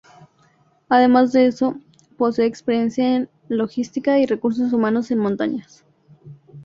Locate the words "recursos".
4.25-4.73